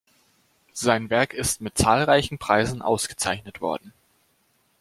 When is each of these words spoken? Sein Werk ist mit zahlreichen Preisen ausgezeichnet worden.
Sein 0.73 1.11
Werk 1.11 1.35
ist 1.35 1.61
mit 1.61 1.77
zahlreichen 1.77 2.39
Preisen 2.39 2.81
ausgezeichnet 2.81 3.61
worden. 3.61 3.93